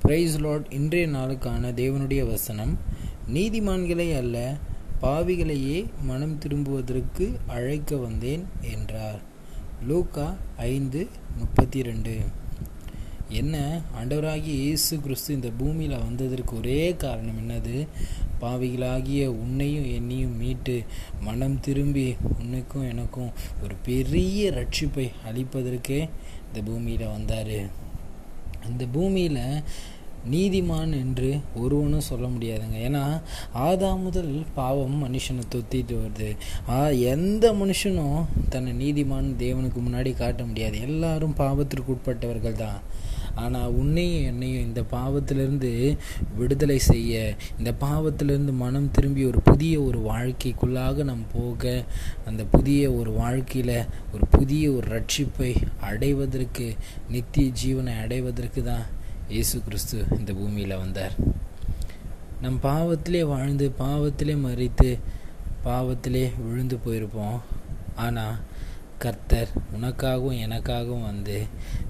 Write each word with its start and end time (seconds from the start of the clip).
Price 0.00 0.38
Lord 0.38 0.72
இன்றைய 0.72 1.06
நாளுக்கான 1.08 1.68
தேவனுடைய 1.72 2.26
வசனம். 2.26 2.78
நீதிமான்களை 3.34 4.16
அல்ல 4.16 4.56
பாவிகளையே 5.02 5.86
மனம் 6.02 6.38
திரும்புவதற்கு 6.38 7.26
அழைக்க 7.46 7.96
வந்தேன் 7.96 8.44
என்றார். 8.72 9.20
லூக்கா 9.86 10.26
ஐந்து 10.56 11.08
முப்பத்தி 11.38 11.82
ரெண்டு 11.82 12.14
என்ன? 13.28 13.82
ஆண்டவராகிய 14.00 14.56
இயேசு 14.64 15.00
கிறிஸ்து 15.00 15.34
இந்த 15.34 15.50
பூமியில் 15.58 15.96
வந்ததற்கு 15.98 16.56
ஒரே 16.56 16.96
காரணம் 16.96 17.40
என்னது? 17.42 17.86
பாவிகளாகிய 18.40 19.26
உன்னையும் 19.26 19.88
என்னையும் 19.92 20.36
மீட்டு 20.36 20.76
மனம் 21.20 21.60
திரும்பி 21.60 22.16
உன்னுக்கும் 22.40 22.88
எனக்கும் 22.88 23.32
ஒரு 23.62 23.74
பெரிய 23.84 24.50
ரட்சிப்பை 24.50 25.08
அளிப்பதற்கே 25.30 26.00
இந்த 26.46 26.62
பூமியில் 26.64 27.12
வந்தார். 27.16 27.84
இந்த 28.70 28.84
பூமியில் 28.92 29.42
நீதிமான் 30.30 30.92
என்று 31.00 31.28
ஒருவனும் 31.54 32.08
சொல்ல 32.10 32.26
முடியாதுங்க. 32.26 32.78
ஏன்னா 32.86 33.02
ஆதா 33.52 33.94
முதல் 33.94 34.32
பாவம் 34.54 34.96
மனுஷனை 35.02 35.44
தொத்திட்டு 35.54 35.94
வருது. 36.02 36.30
ஆ 36.68 36.78
எந்த 36.88 37.52
மனுஷனும் 37.52 38.20
தன்னை 38.48 38.72
நீதிமான் 38.82 39.28
தேவனுக்கு 39.38 39.80
முன்னாடி 39.88 40.12
காட்ட 40.14 40.44
முடியாது. 40.44 40.80
எல்லாரும் 40.80 41.36
பாவத்திற்கு 41.38 41.92
உட்பட்டவர்கள் 41.94 42.60
தான் 42.64 42.80
ஆனால் 43.36 43.74
உன்னையும் 43.80 44.26
என்னையும் 44.26 44.66
இந்த 44.66 44.82
பாவத்திலிருந்து 44.90 45.70
விடுதலை 46.38 46.78
செய்ய 46.78 47.14
இந்த 47.58 47.72
பாவத்திலிருந்து 47.80 48.52
மனம் 48.64 48.90
திரும்பி 48.90 49.24
ஒரு 49.24 49.40
புதிய 49.40 49.80
ஒரு 49.80 49.98
வாழ்க்கைக்குள்ளாக 50.10 51.04
நாம் 51.04 51.24
போக 51.32 51.84
அந்த 52.24 52.44
புதிய 52.44 52.92
ஒரு 52.92 53.10
வாழ்க்கையில் 53.12 53.76
ஒரு 54.14 54.24
புதிய 54.30 54.70
ஒரு 54.72 54.86
ரட்சிப்பை 54.96 55.50
அடைவதற்கு 55.80 56.68
நித்திய 57.08 57.50
ஜீவனை 57.62 57.94
அடைவதற்கு 58.04 58.62
தான் 58.62 58.86
இயேசு 59.28 59.56
கிறிஸ்து 59.62 59.98
இந்த 60.18 60.32
பூமியில் 60.32 60.80
வந்தார். 60.82 61.14
நம் 62.42 62.58
பாவத்திலே 62.62 63.22
வாழ்ந்து 63.24 63.66
பாவத்திலே 63.78 64.34
மறித்து 64.46 64.90
பாவத்திலே 65.64 66.24
விழுந்து 66.42 66.76
போயிருப்போம். 66.84 67.38
ஆனால் 67.96 68.36
கர்த்தர் 68.98 69.50
உனக்காகவும் 69.76 70.40
எனக்காகவும் 70.46 71.06
வந்து 71.10 71.38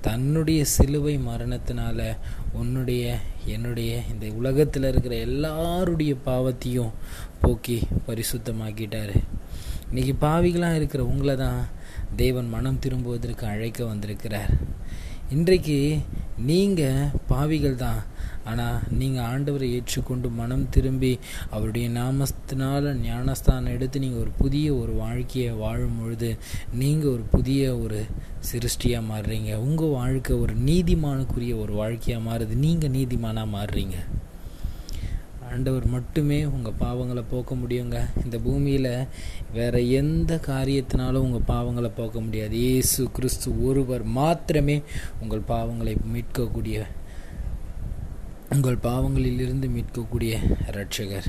தன்னுடைய 0.00 0.64
சிலுவை 0.64 1.18
மரணத்தினால 1.18 2.16
உன்னுடைய 2.52 3.14
என்னுடைய 3.46 4.00
இந்த 4.12 4.26
உலகத்தில் 4.40 4.84
இருக்கிற 4.84 5.14
எல்லாருடைய 5.14 6.14
பாவத்தையும் 6.26 6.92
போக்கி 7.40 7.78
பரிசுத்தமாக்கிட்டார். 8.08 9.14
இன்றைக்கி 9.90 10.14
பாவிகளாக 10.20 10.74
இருக்கிற 10.74 11.04
உங்களை 11.04 11.36
தான் 11.36 11.62
தேவன் 12.16 12.48
மனம் 12.48 12.78
திரும்புவதற்கு 12.78 13.46
அழைக்க 13.46 13.84
வந்திருக்கிறார். 13.84 14.52
இன்றைக்கு 15.30 15.98
நீங்கள் 16.50 17.10
பாவிகள் 17.26 17.82
தான் 17.86 18.00
ஆனால் 18.44 18.78
நீங்கள் 19.00 19.26
ஆண்டவரை 19.32 19.66
ஏற்றுக்கொண்டு 19.76 20.28
மனம் 20.38 20.64
திரும்பி 20.68 21.12
அவருடைய 21.50 21.88
நாமத்தினால் 21.88 22.88
ஞானஸ்தானம் 23.08 23.74
எடுத்து 23.74 24.02
நீங்கள் 24.04 24.22
ஒரு 24.24 24.32
புதிய 24.38 24.74
ஒரு 24.74 24.92
வாழ்க்கையை 24.92 25.52
வாழும் 25.52 25.98
பொழுது 26.00 26.30
நீங்கள் 26.82 27.12
ஒரு 27.12 27.24
புதிய 27.34 27.76
ஒரு 27.76 28.00
சிருஷ்டியாக 28.50 29.08
மாறுறீங்க. 29.10 29.50
உங்கள் 29.66 29.94
வாழ்க்கை 30.00 30.36
ஒரு 30.36 30.54
நீதிமானுக்குரிய 30.68 31.54
ஒரு 31.60 31.72
வாழ்க்கையாக 31.72 32.26
மாறுது. 32.28 32.54
நீங்கள் 32.66 32.90
நீதிமானாக 32.90 33.54
மாறுறீங்க. 33.56 33.98
ஆண்டவர் 35.50 35.86
மட்டுமே 35.86 36.44
உங்கள் 36.44 36.78
பாவங்களை 36.80 37.22
போக்க 37.30 37.54
முடியுங்க. 37.54 37.98
இந்த 38.24 38.36
பூமியில் 38.38 39.06
வேறு 39.52 39.80
எந்த 39.90 40.40
காரியத்தினாலும் 40.46 41.24
உங்கள் 41.26 41.48
பாவங்களை 41.48 41.90
போக்க 41.96 42.20
முடியாது. 42.20 42.54
இயேசு 42.56 43.10
கிறிஸ்து 43.12 43.48
ஒருவர் 43.66 44.04
மாத்திரமே 44.18 44.76
உங்கள் 45.20 45.48
பாவங்களை 45.48 45.94
மீட்கக்கூடிய 46.14 46.86
உங்கள் 48.52 48.82
பாவங்களிலிருந்து 48.82 49.66
மீட்கக்கூடிய 49.74 50.32
இரட்சகர். 50.70 51.28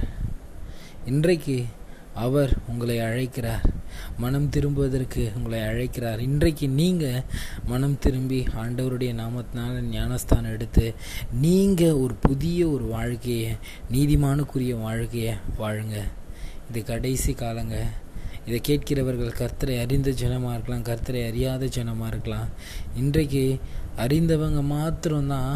இன்றைக்கு 1.06 1.66
அவர் 2.14 2.52
உங்களை 2.68 3.00
அழைக்கிறார். 3.00 3.66
மனம் 4.18 4.50
திரும்புவதற்கு 4.50 5.32
உங்களை 5.36 5.60
அழைக்கிறார். 5.62 6.20
இன்றைக்கு 6.20 6.68
நீங்கள் 6.70 7.24
மனம் 7.66 7.96
திரும்பி 8.00 8.40
ஆண்டவருடைய 8.56 9.12
நாமத்தினால 9.22 9.82
ஞானஸ்தானம் 9.82 10.52
எடுத்து 10.52 10.94
நீங்கள் 11.46 12.00
ஒரு 12.04 12.14
புதிய 12.14 12.68
ஒரு 12.68 12.86
வாழ்க்கையை 12.86 13.52
நீதிமானுக்குரிய 13.92 14.82
வாழ்க்கையை 14.82 15.36
வாழுங்க. 15.60 16.00
இது 16.70 16.84
கடைசி 16.84 17.34
காலங்க. 17.34 17.78
இதை 18.46 18.62
கேட்கிறவர்கள் 18.70 19.40
கர்த்தரை 19.42 19.78
அறிந்த 19.82 20.12
ஜனமாக 20.12 20.54
இருக்கலாம் 20.54 20.88
கர்த்தரை 20.90 21.28
அறியாத 21.28 21.66
ஜனமாக 21.66 22.08
இருக்கலாம். 22.08 22.50
இன்றைக்கு 22.96 23.60
அறிந்தவங்க 23.98 24.64
மாத்திரம்தான் 24.76 25.56